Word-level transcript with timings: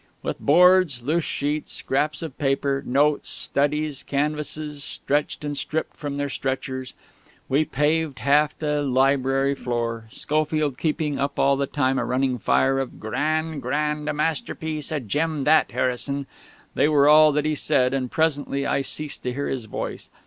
With 0.23 0.39
boards, 0.39 1.03
loose 1.03 1.25
sheets, 1.25 1.71
scraps 1.71 2.23
of 2.23 2.35
paper, 2.39 2.81
notes, 2.83 3.29
studies, 3.29 4.01
canvases 4.01 4.83
stretched 4.83 5.43
and 5.43 5.55
stripped 5.55 5.95
from 5.95 6.15
their 6.15 6.27
stretchers, 6.27 6.95
we 7.47 7.65
paved 7.65 8.17
half 8.17 8.57
the 8.57 8.81
library 8.81 9.53
floor, 9.53 10.05
Schofield 10.09 10.79
keeping 10.79 11.19
up 11.19 11.37
all 11.37 11.55
the 11.55 11.67
time 11.67 11.99
a 11.99 12.05
running 12.05 12.39
fire 12.39 12.79
of 12.79 12.99
"Grand, 12.99 13.61
grand! 13.61 14.09
A 14.09 14.13
masterpiece! 14.13 14.91
A 14.91 14.99
gem, 14.99 15.43
that, 15.43 15.69
Harrison!" 15.69 16.25
They 16.73 16.89
were 16.89 17.07
all 17.07 17.31
that 17.33 17.45
he 17.45 17.53
said, 17.53 17.93
and 17.93 18.09
presently 18.09 18.65
I 18.65 18.81
ceased 18.81 19.21
to 19.21 19.33
hear 19.33 19.49
his 19.49 19.65
voice. 19.65 20.09